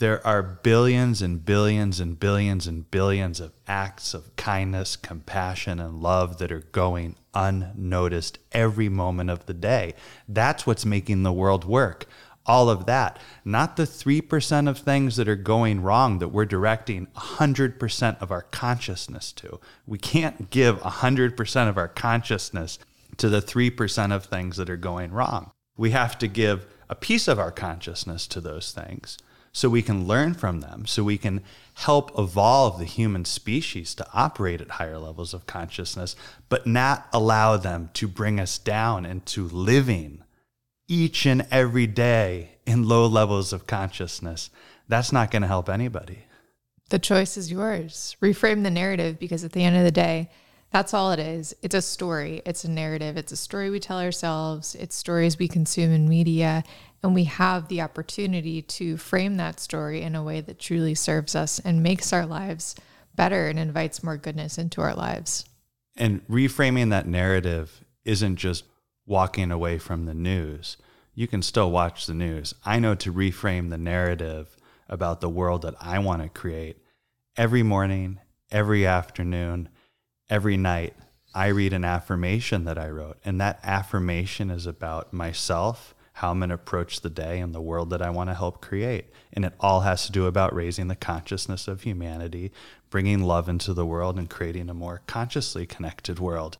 there 0.00 0.26
are 0.26 0.42
billions 0.42 1.22
and 1.22 1.44
billions 1.44 2.00
and 2.00 2.18
billions 2.18 2.66
and 2.66 2.90
billions 2.90 3.38
of 3.38 3.52
acts 3.68 4.12
of 4.12 4.34
kindness, 4.34 4.96
compassion, 4.96 5.78
and 5.78 6.02
love 6.02 6.38
that 6.38 6.50
are 6.50 6.66
going 6.72 7.14
unnoticed 7.34 8.40
every 8.50 8.88
moment 8.88 9.30
of 9.30 9.46
the 9.46 9.54
day. 9.54 9.94
That's 10.26 10.66
what's 10.66 10.84
making 10.84 11.22
the 11.22 11.32
world 11.32 11.64
work 11.64 12.06
all 12.46 12.70
of 12.70 12.86
that, 12.86 13.18
not 13.44 13.76
the 13.76 13.84
3% 13.84 14.68
of 14.68 14.78
things 14.78 15.16
that 15.16 15.28
are 15.28 15.36
going 15.36 15.82
wrong 15.82 16.18
that 16.18 16.28
we're 16.28 16.44
directing 16.44 17.06
100% 17.16 18.22
of 18.22 18.30
our 18.30 18.42
consciousness 18.42 19.32
to. 19.32 19.60
We 19.86 19.98
can't 19.98 20.50
give 20.50 20.80
100% 20.80 21.68
of 21.68 21.78
our 21.78 21.88
consciousness 21.88 22.78
to 23.16 23.28
the 23.28 23.42
3% 23.42 24.14
of 24.14 24.24
things 24.24 24.56
that 24.56 24.70
are 24.70 24.76
going 24.76 25.12
wrong. 25.12 25.50
We 25.76 25.90
have 25.90 26.18
to 26.18 26.28
give 26.28 26.66
a 26.88 26.94
piece 26.94 27.28
of 27.28 27.38
our 27.38 27.50
consciousness 27.50 28.26
to 28.28 28.40
those 28.40 28.72
things 28.72 29.18
so 29.52 29.70
we 29.70 29.80
can 29.80 30.06
learn 30.06 30.34
from 30.34 30.60
them, 30.60 30.84
so 30.84 31.02
we 31.02 31.16
can 31.16 31.42
help 31.74 32.16
evolve 32.18 32.78
the 32.78 32.84
human 32.84 33.24
species 33.24 33.94
to 33.94 34.06
operate 34.12 34.60
at 34.60 34.72
higher 34.72 34.98
levels 34.98 35.32
of 35.32 35.46
consciousness, 35.46 36.14
but 36.50 36.66
not 36.66 37.08
allow 37.10 37.56
them 37.56 37.88
to 37.94 38.06
bring 38.06 38.38
us 38.38 38.58
down 38.58 39.06
into 39.06 39.48
living 39.48 40.22
each 40.88 41.26
and 41.26 41.46
every 41.50 41.86
day 41.86 42.58
in 42.66 42.88
low 42.88 43.06
levels 43.06 43.52
of 43.52 43.66
consciousness. 43.66 44.50
That's 44.88 45.12
not 45.12 45.30
going 45.30 45.42
to 45.42 45.48
help 45.48 45.68
anybody. 45.68 46.24
The 46.88 46.98
choice 46.98 47.36
is 47.36 47.50
yours. 47.50 48.16
Reframe 48.22 48.62
the 48.62 48.70
narrative 48.70 49.18
because 49.18 49.44
at 49.44 49.52
the 49.52 49.64
end 49.64 49.76
of 49.76 49.82
the 49.82 49.90
day, 49.90 50.30
that's 50.70 50.94
all 50.94 51.12
it 51.12 51.18
is. 51.18 51.54
It's 51.62 51.74
a 51.74 51.82
story, 51.82 52.42
it's 52.44 52.64
a 52.64 52.70
narrative, 52.70 53.16
it's 53.16 53.32
a 53.32 53.36
story 53.36 53.70
we 53.70 53.80
tell 53.80 54.00
ourselves, 54.00 54.74
it's 54.74 54.94
stories 54.94 55.38
we 55.38 55.48
consume 55.48 55.92
in 55.92 56.08
media, 56.08 56.64
and 57.02 57.14
we 57.14 57.24
have 57.24 57.68
the 57.68 57.80
opportunity 57.80 58.62
to 58.62 58.96
frame 58.96 59.36
that 59.36 59.60
story 59.60 60.02
in 60.02 60.14
a 60.14 60.22
way 60.22 60.40
that 60.40 60.58
truly 60.58 60.94
serves 60.94 61.34
us 61.34 61.58
and 61.60 61.82
makes 61.82 62.12
our 62.12 62.26
lives 62.26 62.74
better 63.14 63.48
and 63.48 63.58
invites 63.58 64.02
more 64.02 64.16
goodness 64.16 64.58
into 64.58 64.80
our 64.80 64.94
lives. 64.94 65.44
And 65.96 66.26
reframing 66.28 66.90
that 66.90 67.06
narrative 67.06 67.84
isn't 68.04 68.36
just 68.36 68.64
walking 69.06 69.50
away 69.50 69.78
from 69.78 70.04
the 70.04 70.14
news. 70.14 70.76
You 71.14 71.26
can 71.26 71.40
still 71.40 71.70
watch 71.70 72.06
the 72.06 72.14
news. 72.14 72.54
I 72.64 72.78
know 72.78 72.94
to 72.96 73.12
reframe 73.12 73.70
the 73.70 73.78
narrative 73.78 74.56
about 74.88 75.20
the 75.20 75.28
world 75.28 75.62
that 75.62 75.74
I 75.80 75.98
want 75.98 76.22
to 76.22 76.28
create 76.28 76.78
every 77.36 77.62
morning, 77.62 78.18
every 78.50 78.86
afternoon, 78.86 79.68
every 80.28 80.56
night. 80.56 80.94
I 81.34 81.48
read 81.48 81.72
an 81.72 81.84
affirmation 81.84 82.64
that 82.64 82.78
I 82.78 82.88
wrote, 82.88 83.18
and 83.24 83.40
that 83.40 83.60
affirmation 83.62 84.50
is 84.50 84.66
about 84.66 85.12
myself 85.12 85.94
how 86.16 86.30
I'm 86.30 86.38
going 86.38 86.48
to 86.48 86.54
approach 86.54 87.02
the 87.02 87.10
day 87.10 87.40
and 87.40 87.54
the 87.54 87.60
world 87.60 87.90
that 87.90 88.00
I 88.00 88.08
want 88.08 88.30
to 88.30 88.34
help 88.34 88.62
create. 88.62 89.10
And 89.34 89.44
it 89.44 89.52
all 89.60 89.80
has 89.82 90.06
to 90.06 90.12
do 90.12 90.24
about 90.24 90.54
raising 90.54 90.88
the 90.88 90.96
consciousness 90.96 91.68
of 91.68 91.82
humanity, 91.82 92.52
bringing 92.88 93.22
love 93.22 93.50
into 93.50 93.74
the 93.74 93.84
world, 93.84 94.18
and 94.18 94.30
creating 94.30 94.70
a 94.70 94.74
more 94.74 95.02
consciously 95.06 95.66
connected 95.66 96.18
world. 96.18 96.56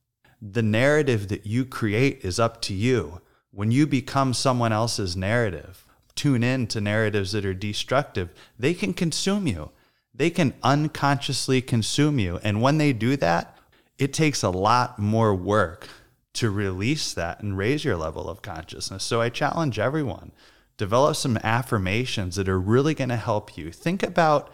The 0.53 0.62
narrative 0.62 1.29
that 1.29 1.47
you 1.47 1.65
create 1.65 2.25
is 2.25 2.38
up 2.38 2.61
to 2.62 2.75
you. 2.75 3.21
When 3.50 3.71
you 3.71 3.87
become 3.87 4.35
someone 4.35 4.73
else's 4.73 5.17
narrative, 5.17 5.85
tune 6.15 6.45
in 6.45 6.67
to 6.69 6.81
narratives 6.81 7.33
that 7.33 7.45
are 7.45 7.55
destructive, 7.55 8.31
they 8.59 8.75
can 8.75 8.95
consume 8.95 9.47
you. 9.47 9.71
They 10.15 10.31
can 10.31 10.55
unconsciously 10.62 11.61
consume 11.61 12.19
you. 12.19 12.38
And 12.43 12.62
when 12.62 12.79
they 12.79 12.93
do 12.93 13.17
that, 13.17 13.59
it 13.99 14.12
takes 14.12 14.43
a 14.43 14.50
lot 14.50 14.99
more 14.99 15.35
work 15.35 15.88
to 16.35 16.50
release 16.50 17.12
that 17.15 17.41
and 17.41 17.57
raise 17.57 17.85
your 17.85 17.97
level 17.97 18.29
of 18.29 18.43
consciousness. 18.43 19.03
So 19.03 19.21
I 19.21 19.31
challenge 19.31 19.79
everyone 19.79 20.33
develop 20.76 21.17
some 21.17 21.38
affirmations 21.38 22.37
that 22.37 22.49
are 22.49 22.61
really 22.61 22.95
going 22.95 23.09
to 23.09 23.17
help 23.17 23.57
you. 23.57 23.73
Think 23.73 24.03
about 24.03 24.50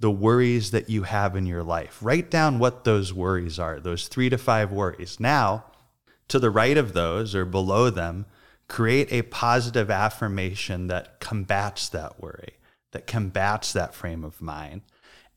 the 0.00 0.10
worries 0.10 0.70
that 0.70 0.88
you 0.88 1.02
have 1.02 1.34
in 1.34 1.46
your 1.46 1.62
life. 1.62 1.98
Write 2.00 2.30
down 2.30 2.58
what 2.58 2.84
those 2.84 3.12
worries 3.12 3.58
are, 3.58 3.80
those 3.80 4.08
three 4.08 4.30
to 4.30 4.38
five 4.38 4.70
worries. 4.70 5.18
Now, 5.18 5.64
to 6.28 6.38
the 6.38 6.50
right 6.50 6.76
of 6.76 6.92
those 6.92 7.34
or 7.34 7.44
below 7.44 7.90
them, 7.90 8.26
create 8.68 9.10
a 9.10 9.22
positive 9.22 9.90
affirmation 9.90 10.86
that 10.86 11.20
combats 11.20 11.88
that 11.88 12.20
worry, 12.20 12.54
that 12.92 13.06
combats 13.06 13.72
that 13.72 13.94
frame 13.94 14.24
of 14.24 14.40
mind. 14.40 14.82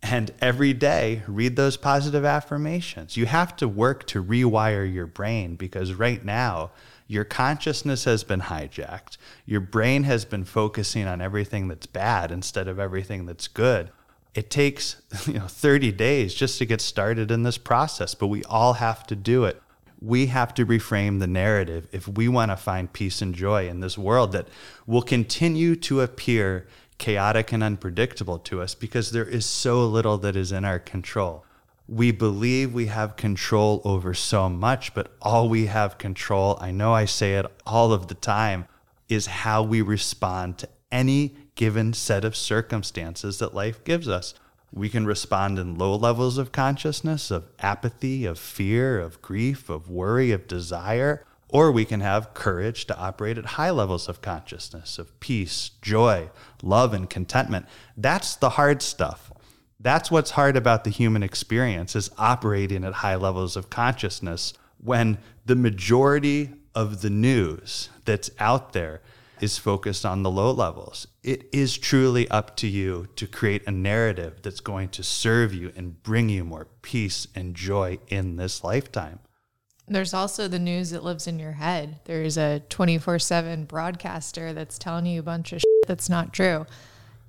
And 0.03 0.31
every 0.41 0.73
day, 0.73 1.21
read 1.27 1.55
those 1.55 1.77
positive 1.77 2.25
affirmations. 2.25 3.17
You 3.17 3.27
have 3.27 3.55
to 3.57 3.67
work 3.67 4.05
to 4.07 4.23
rewire 4.23 4.91
your 4.91 5.05
brain 5.05 5.55
because 5.55 5.93
right 5.93 6.23
now, 6.25 6.71
your 7.07 7.23
consciousness 7.23 8.05
has 8.05 8.23
been 8.23 8.41
hijacked. 8.41 9.17
Your 9.45 9.59
brain 9.59 10.03
has 10.03 10.25
been 10.25 10.45
focusing 10.45 11.07
on 11.07 11.21
everything 11.21 11.67
that's 11.67 11.85
bad 11.85 12.31
instead 12.31 12.67
of 12.67 12.79
everything 12.79 13.25
that's 13.25 13.47
good. 13.47 13.91
It 14.33 14.49
takes 14.49 15.01
you 15.27 15.33
know 15.33 15.47
30 15.47 15.91
days 15.91 16.33
just 16.33 16.57
to 16.59 16.65
get 16.65 16.81
started 16.81 17.31
in 17.31 17.43
this 17.43 17.57
process, 17.57 18.15
but 18.15 18.27
we 18.27 18.43
all 18.45 18.73
have 18.73 19.05
to 19.07 19.15
do 19.15 19.45
it. 19.45 19.61
We 20.01 20.27
have 20.27 20.53
to 20.55 20.65
reframe 20.65 21.19
the 21.19 21.27
narrative 21.27 21.87
if 21.91 22.07
we 22.07 22.27
want 22.27 22.49
to 22.51 22.57
find 22.57 22.91
peace 22.91 23.21
and 23.21 23.35
joy 23.35 23.67
in 23.67 23.81
this 23.81 23.97
world 23.97 24.31
that 24.31 24.47
will 24.87 25.03
continue 25.03 25.75
to 25.75 26.01
appear 26.01 26.67
chaotic 26.97 27.51
and 27.51 27.63
unpredictable 27.63 28.37
to 28.37 28.61
us 28.61 28.75
because 28.75 29.11
there 29.11 29.25
is 29.25 29.45
so 29.45 29.87
little 29.87 30.17
that 30.19 30.35
is 30.35 30.51
in 30.51 30.63
our 30.63 30.79
control. 30.79 31.43
We 31.87 32.11
believe 32.11 32.73
we 32.73 32.85
have 32.87 33.15
control 33.15 33.81
over 33.83 34.13
so 34.13 34.47
much, 34.47 34.93
but 34.93 35.11
all 35.21 35.49
we 35.49 35.65
have 35.65 35.97
control, 35.97 36.57
I 36.61 36.71
know 36.71 36.93
I 36.93 37.05
say 37.05 37.35
it 37.35 37.45
all 37.65 37.91
of 37.91 38.07
the 38.07 38.13
time, 38.13 38.67
is 39.09 39.25
how 39.25 39.63
we 39.63 39.81
respond 39.81 40.59
to 40.59 40.69
any 40.91 41.35
given 41.61 41.93
set 41.93 42.25
of 42.25 42.35
circumstances 42.35 43.37
that 43.37 43.53
life 43.53 43.83
gives 43.83 44.07
us. 44.07 44.33
We 44.73 44.89
can 44.89 45.05
respond 45.05 45.59
in 45.59 45.77
low 45.77 45.95
levels 45.95 46.39
of 46.39 46.51
consciousness, 46.51 47.29
of 47.29 47.45
apathy, 47.59 48.25
of 48.25 48.39
fear, 48.39 48.99
of 48.99 49.21
grief, 49.21 49.69
of 49.69 49.87
worry, 49.87 50.31
of 50.31 50.47
desire, 50.47 51.23
or 51.49 51.71
we 51.71 51.85
can 51.85 51.99
have 51.99 52.33
courage 52.33 52.85
to 52.85 52.97
operate 52.97 53.37
at 53.37 53.45
high 53.45 53.69
levels 53.69 54.09
of 54.09 54.23
consciousness, 54.23 54.97
of 54.97 55.19
peace, 55.19 55.69
joy, 55.83 56.31
love, 56.63 56.95
and 56.95 57.11
contentment. 57.11 57.67
That's 57.95 58.35
the 58.35 58.49
hard 58.49 58.81
stuff. 58.81 59.31
That's 59.79 60.09
what's 60.09 60.31
hard 60.31 60.57
about 60.57 60.83
the 60.83 60.89
human 60.89 61.21
experience 61.21 61.95
is 61.95 62.09
operating 62.17 62.83
at 62.83 62.93
high 62.93 63.17
levels 63.17 63.55
of 63.55 63.69
consciousness 63.69 64.53
when 64.83 65.19
the 65.45 65.55
majority 65.55 66.53
of 66.73 67.03
the 67.03 67.11
news 67.11 67.89
that's 68.03 68.31
out 68.39 68.73
there 68.73 69.01
is 69.41 69.57
focused 69.57 70.05
on 70.05 70.23
the 70.23 70.31
low 70.31 70.51
levels. 70.51 71.07
It 71.23 71.49
is 71.51 71.77
truly 71.77 72.29
up 72.29 72.55
to 72.57 72.67
you 72.67 73.07
to 73.15 73.27
create 73.27 73.67
a 73.67 73.71
narrative 73.71 74.41
that's 74.41 74.59
going 74.59 74.89
to 74.89 75.03
serve 75.03 75.53
you 75.53 75.71
and 75.75 76.01
bring 76.03 76.29
you 76.29 76.43
more 76.43 76.67
peace 76.81 77.27
and 77.35 77.55
joy 77.55 77.99
in 78.07 78.35
this 78.35 78.63
lifetime. 78.63 79.19
There's 79.87 80.13
also 80.13 80.47
the 80.47 80.59
news 80.59 80.91
that 80.91 81.03
lives 81.03 81.27
in 81.27 81.39
your 81.39 81.53
head. 81.53 81.99
There's 82.05 82.37
a 82.37 82.61
24 82.69 83.19
7 83.19 83.65
broadcaster 83.65 84.53
that's 84.53 84.77
telling 84.77 85.05
you 85.05 85.19
a 85.19 85.23
bunch 85.23 85.51
of 85.51 85.61
that's 85.87 86.09
not 86.09 86.31
true. 86.31 86.65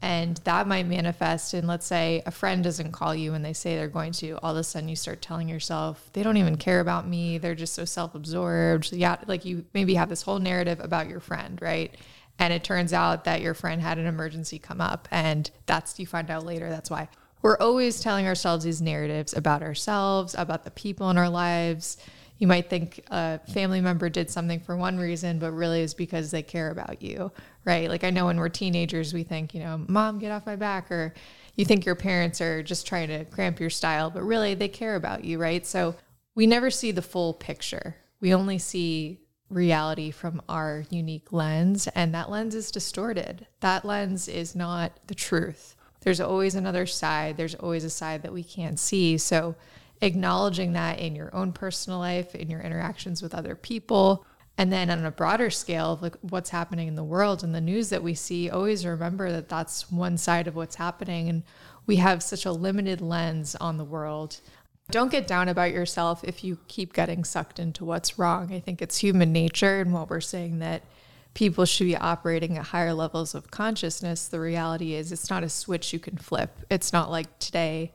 And 0.03 0.37
that 0.39 0.67
might 0.67 0.89
manifest 0.89 1.55
in, 1.55 1.69
let's 1.69 1.87
say, 1.87 2.25
a 2.27 2.33
friend 2.33 2.65
doesn't 2.65 2.91
call 2.91 3.15
you 3.15 3.35
and 3.35 3.45
they 3.45 3.53
say 3.53 3.77
they're 3.77 3.87
going 3.87 4.11
to. 4.15 4.37
All 4.43 4.51
of 4.51 4.57
a 4.57 4.65
sudden, 4.65 4.89
you 4.89 4.97
start 4.97 5.23
telling 5.23 5.49
yourself, 5.49 6.11
they 6.13 6.25
don't 6.25 6.37
even 6.37 6.57
care 6.57 6.81
about 6.81 7.07
me. 7.07 7.39
They're 7.39 7.55
just 7.55 7.73
so 7.73 7.85
self 7.85 8.17
absorbed. 8.17 8.93
Yeah, 8.93 9.19
like 9.29 9.45
you 9.45 9.65
maybe 9.73 9.95
have 9.95 10.09
this 10.09 10.23
whole 10.23 10.41
narrative 10.41 10.81
about 10.81 11.09
your 11.09 11.21
friend, 11.21 11.63
right? 11.63 11.95
And 12.41 12.53
it 12.53 12.65
turns 12.65 12.93
out 12.93 13.25
that 13.25 13.43
your 13.43 13.55
friend 13.55 13.81
had 13.81 13.99
an 13.99 14.07
emergency 14.07 14.59
come 14.59 14.81
up. 14.81 15.07
And 15.13 15.49
that's, 15.67 15.97
you 16.01 16.07
find 16.07 16.31
out 16.33 16.45
later, 16.45 16.69
that's 16.69 16.91
why. 16.91 17.09
We're 17.41 17.59
always 17.59 18.01
telling 18.01 18.27
ourselves 18.27 18.65
these 18.65 18.83
narratives 18.83 19.35
about 19.35 19.63
ourselves, 19.63 20.35
about 20.37 20.65
the 20.65 20.71
people 20.73 21.11
in 21.11 21.17
our 21.19 21.31
lives 21.31 21.97
you 22.39 22.47
might 22.47 22.69
think 22.69 23.05
a 23.11 23.39
family 23.53 23.81
member 23.81 24.09
did 24.09 24.31
something 24.31 24.61
for 24.61 24.77
one 24.77 24.99
reason, 24.99 25.39
but 25.39 25.53
really 25.53 25.81
is 25.81 25.95
because 25.95 26.31
they 26.31 26.43
care 26.43 26.71
about 26.71 27.01
you, 27.01 27.31
right? 27.65 27.89
Like 27.89 28.05
I 28.05 28.11
know 28.11 28.27
when 28.27 28.39
we're 28.39 28.49
teenagers, 28.49 29.15
we 29.15 29.23
think, 29.23 29.55
you 29.55 29.61
know, 29.61 29.85
mom, 29.89 30.19
get 30.19 30.33
off 30.33 30.47
my 30.47 30.57
back, 30.57 30.91
or 30.91 31.15
you 31.55 31.65
think 31.65 31.85
your 31.85 31.95
parents 31.95 32.41
are 32.41 32.63
just 32.63 32.87
trying 32.87 33.09
to 33.09 33.25
cramp 33.27 33.61
your 33.61 33.71
style, 33.71 34.11
but 34.11 34.23
really 34.23 34.55
they 34.55 34.69
care 34.69 34.97
about 34.97 35.25
you, 35.25 35.39
right? 35.39 35.65
So 35.65 35.95
we 36.35 36.47
never 36.47 36.71
see 36.71 36.91
the 36.91 37.03
full 37.03 37.35
picture. 37.35 37.97
We 38.21 38.35
only 38.35 38.59
see 38.59 39.21
reality 39.49 40.11
from 40.11 40.41
our 40.49 40.85
unique 40.91 41.33
lens, 41.33 41.87
and 41.89 42.15
that 42.15 42.31
lens 42.31 42.55
is 42.55 42.71
distorted. 42.71 43.47
That 43.61 43.85
lens 43.85 44.29
is 44.29 44.57
not 44.57 44.93
the 45.07 45.15
truth. 45.15 45.77
There's 46.01 46.21
always 46.21 46.55
another 46.55 46.87
side, 46.87 47.37
there's 47.37 47.55
always 47.55 47.85
a 47.85 47.91
side 47.91 48.23
that 48.23 48.33
we 48.33 48.43
can't 48.43 48.81
see. 48.81 49.19
So 49.19 49.55
acknowledging 50.03 50.73
that 50.73 50.99
in 50.99 51.15
your 51.15 51.35
own 51.35 51.53
personal 51.53 51.99
life, 51.99 52.35
in 52.35 52.51
your 52.51 52.61
interactions 52.61 53.23
with 53.23 53.35
other 53.35 53.55
people. 53.55 54.27
And 54.59 54.71
then 54.71 54.91
on 54.91 55.05
a 55.07 55.11
broader 55.11 55.49
scale, 55.49 55.99
like 56.03 56.17
what's 56.21 56.51
happening 56.51 56.89
in 56.89 56.95
the 56.95 57.05
world 57.05 57.43
and 57.43 57.55
the 57.55 57.61
news 57.61 57.89
that 57.89 58.03
we 58.03 58.13
see, 58.13 58.51
always 58.51 58.85
remember 58.85 59.33
that 59.33 59.49
that's 59.49 59.91
one 59.91 60.19
side 60.19 60.47
of 60.47 60.55
what's 60.55 60.75
happening. 60.75 61.31
And 61.31 61.43
we 61.87 61.97
have 61.97 62.23
such 62.23 62.45
a 62.45 62.53
limited 62.53 63.01
lens 63.01 63.55
on 63.55 63.79
the 63.79 63.85
world. 63.85 64.41
Don't 64.91 65.11
get 65.11 65.27
down 65.27 65.49
about 65.49 65.73
yourself 65.73 66.23
if 66.23 66.45
you 66.45 66.59
keep 66.69 66.93
getting 66.93 67.25
sucked 67.25 67.59
into 67.59 67.85
what's 67.85 68.19
wrong. 68.19 68.53
I 68.53 68.61
think 68.61 68.83
it's 68.83 68.99
human 68.99 69.33
nature. 69.33 69.81
And 69.81 69.95
what 69.95 70.11
we're 70.11 70.21
saying 70.21 70.59
that 70.59 70.83
people 71.33 71.65
should 71.65 71.85
be 71.85 71.97
operating 71.97 72.59
at 72.59 72.67
higher 72.67 72.93
levels 72.93 73.35
of 73.35 73.51
consciousness, 73.51 74.29
the 74.29 74.41
reality 74.41 74.95
is 74.95 75.13
it's 75.13 75.31
not 75.31 75.43
a 75.43 75.49
switch 75.49 75.93
you 75.93 75.99
can 75.99 76.19
flip. 76.19 76.59
It's 76.69 76.93
not 76.93 77.11
like 77.11 77.39
today 77.39 77.93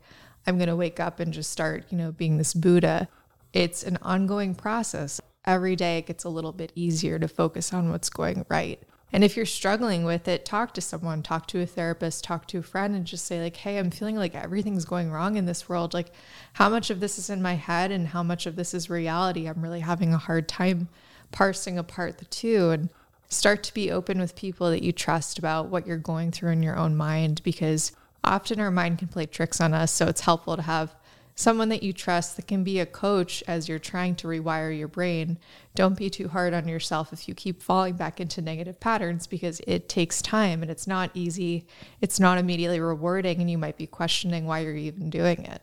I'm 0.47 0.57
going 0.57 0.69
to 0.69 0.75
wake 0.75 0.99
up 0.99 1.19
and 1.19 1.33
just 1.33 1.51
start, 1.51 1.85
you 1.89 1.97
know, 1.97 2.11
being 2.11 2.37
this 2.37 2.53
Buddha. 2.53 3.07
It's 3.53 3.83
an 3.83 3.97
ongoing 4.01 4.55
process. 4.55 5.19
Every 5.45 5.75
day 5.75 5.99
it 5.99 6.07
gets 6.07 6.23
a 6.23 6.29
little 6.29 6.51
bit 6.51 6.71
easier 6.75 7.19
to 7.19 7.27
focus 7.27 7.73
on 7.73 7.91
what's 7.91 8.09
going 8.09 8.45
right. 8.49 8.81
And 9.13 9.23
if 9.23 9.37
you're 9.37 9.45
struggling 9.45 10.03
with 10.03 10.27
it, 10.27 10.43
talk 10.43 10.73
to 10.73 10.81
someone, 10.81 11.23
talk 11.23 11.47
to 11.47 11.61
a 11.61 11.65
therapist, 11.65 12.23
talk 12.23 12.45
to 12.47 12.57
a 12.57 12.63
friend, 12.63 12.93
and 12.93 13.05
just 13.05 13.25
say, 13.25 13.41
like, 13.41 13.55
hey, 13.55 13.77
I'm 13.77 13.91
feeling 13.91 14.17
like 14.17 14.35
everything's 14.35 14.83
going 14.83 15.11
wrong 15.11 15.37
in 15.37 15.45
this 15.45 15.69
world. 15.69 15.93
Like, 15.93 16.11
how 16.53 16.67
much 16.67 16.89
of 16.89 16.99
this 16.99 17.17
is 17.17 17.29
in 17.29 17.41
my 17.41 17.53
head 17.53 17.91
and 17.91 18.07
how 18.07 18.21
much 18.21 18.45
of 18.45 18.57
this 18.57 18.73
is 18.73 18.89
reality? 18.89 19.47
I'm 19.47 19.61
really 19.61 19.79
having 19.79 20.13
a 20.13 20.17
hard 20.17 20.49
time 20.49 20.89
parsing 21.31 21.77
apart 21.77 22.17
the 22.17 22.25
two. 22.25 22.71
And 22.71 22.89
start 23.29 23.63
to 23.63 23.73
be 23.73 23.91
open 23.91 24.19
with 24.19 24.35
people 24.35 24.69
that 24.69 24.83
you 24.83 24.91
trust 24.91 25.37
about 25.37 25.69
what 25.69 25.85
you're 25.85 25.97
going 25.97 26.31
through 26.31 26.51
in 26.51 26.63
your 26.63 26.77
own 26.77 26.95
mind 26.95 27.41
because 27.43 27.91
often 28.27 28.59
our 28.59 28.71
mind 28.71 28.99
can 28.99 29.07
play 29.07 29.25
tricks 29.25 29.59
on 29.61 29.73
us. 29.73 29.91
So 29.91 30.07
it's 30.07 30.21
helpful 30.21 30.55
to 30.55 30.61
have 30.61 30.95
someone 31.37 31.69
that 31.69 31.83
you 31.83 31.93
trust 31.93 32.35
that 32.35 32.47
can 32.47 32.63
be 32.63 32.79
a 32.79 32.85
coach 32.85 33.43
as 33.47 33.69
you're 33.69 33.77
trying 33.77 34.15
to 34.15 34.27
rewire 34.27 34.75
your 34.75 34.87
brain. 34.87 35.37
Don't 35.75 35.95
be 35.95 36.09
too 36.09 36.27
hard 36.27 36.53
on 36.53 36.67
yourself 36.67 37.13
if 37.13 37.27
you 37.27 37.35
keep 37.35 37.61
falling 37.61 37.95
back 37.95 38.19
into 38.19 38.41
negative 38.41 38.79
patterns 38.79 39.27
because 39.27 39.61
it 39.67 39.87
takes 39.87 40.21
time 40.21 40.63
and 40.63 40.71
it's 40.71 40.87
not 40.87 41.11
easy. 41.13 41.67
It's 42.01 42.19
not 42.19 42.39
immediately 42.39 42.79
rewarding, 42.79 43.39
and 43.39 43.51
you 43.51 43.57
might 43.59 43.77
be 43.77 43.85
questioning 43.85 44.45
why 44.45 44.59
you're 44.59 44.75
even 44.75 45.11
doing 45.11 45.45
it. 45.45 45.61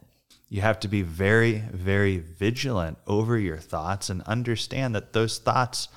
You 0.49 0.61
have 0.61 0.79
to 0.81 0.89
be 0.89 1.03
very, 1.03 1.65
very 1.73 2.19
vigilant 2.19 2.99
over 3.09 3.37
your 3.37 3.59
thoughts 3.59 4.09
and 4.09 4.23
understand 4.23 4.95
that 4.95 5.13
those 5.13 5.39
thoughts 5.39 5.89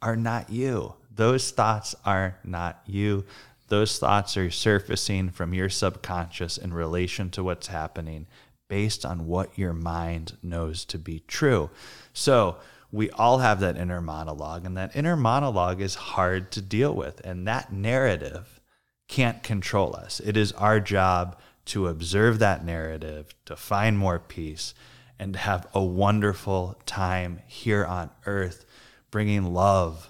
are 0.00 0.16
not 0.16 0.48
you. 0.48 0.94
Those 1.14 1.50
thoughts 1.50 1.94
are 2.06 2.38
not 2.42 2.80
you. 2.86 3.24
Those 3.68 3.98
thoughts 3.98 4.36
are 4.36 4.50
surfacing 4.50 5.30
from 5.30 5.54
your 5.54 5.68
subconscious 5.68 6.56
in 6.56 6.72
relation 6.72 7.30
to 7.30 7.44
what's 7.44 7.66
happening 7.68 8.26
based 8.68 9.04
on 9.04 9.26
what 9.26 9.56
your 9.58 9.72
mind 9.72 10.36
knows 10.42 10.84
to 10.86 10.98
be 10.98 11.22
true. 11.26 11.70
So, 12.12 12.56
we 12.92 13.10
all 13.10 13.38
have 13.38 13.60
that 13.60 13.76
inner 13.76 14.00
monologue, 14.00 14.64
and 14.64 14.76
that 14.76 14.94
inner 14.94 15.16
monologue 15.16 15.80
is 15.80 15.94
hard 15.96 16.50
to 16.52 16.62
deal 16.62 16.94
with. 16.94 17.20
And 17.24 17.46
that 17.46 17.72
narrative 17.72 18.60
can't 19.08 19.42
control 19.42 19.94
us. 19.94 20.20
It 20.20 20.36
is 20.36 20.52
our 20.52 20.80
job 20.80 21.36
to 21.66 21.88
observe 21.88 22.38
that 22.38 22.64
narrative, 22.64 23.34
to 23.44 23.56
find 23.56 23.98
more 23.98 24.18
peace, 24.18 24.72
and 25.18 25.32
to 25.32 25.38
have 25.38 25.66
a 25.74 25.82
wonderful 25.82 26.80
time 26.86 27.40
here 27.46 27.84
on 27.84 28.10
earth, 28.24 28.64
bringing 29.10 29.52
love, 29.52 30.08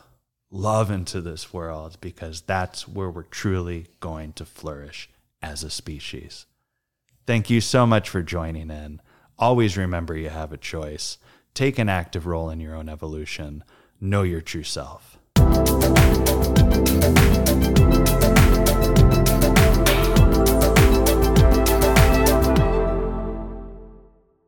love 0.56 0.90
into 0.90 1.20
this 1.20 1.52
world 1.52 1.98
because 2.00 2.40
that's 2.40 2.88
where 2.88 3.10
we're 3.10 3.22
truly 3.22 3.86
going 4.00 4.32
to 4.32 4.44
flourish 4.44 5.10
as 5.42 5.62
a 5.62 5.70
species. 5.70 6.46
Thank 7.26 7.50
you 7.50 7.60
so 7.60 7.86
much 7.86 8.08
for 8.08 8.22
joining 8.22 8.70
in. 8.70 9.02
Always 9.38 9.76
remember 9.76 10.16
you 10.16 10.30
have 10.30 10.52
a 10.52 10.56
choice. 10.56 11.18
Take 11.54 11.78
an 11.78 11.88
active 11.88 12.26
role 12.26 12.48
in 12.48 12.60
your 12.60 12.74
own 12.74 12.88
evolution. 12.88 13.64
Know 14.00 14.22
your 14.22 14.40
true 14.40 14.62
self. 14.62 15.18